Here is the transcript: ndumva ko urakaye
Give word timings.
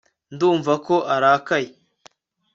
ndumva 0.33 0.73
ko 0.85 0.95
urakaye 1.15 1.69